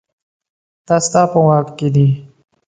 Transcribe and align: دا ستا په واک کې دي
دا 0.87 0.95
ستا 1.05 1.21
په 1.31 1.39
واک 1.47 1.67
کې 1.77 1.87
دي 1.95 2.07